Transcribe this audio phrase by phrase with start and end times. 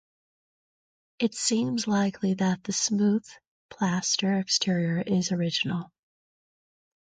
[1.19, 3.23] It seems likely that the smooth
[3.69, 5.91] plaster exterior is original.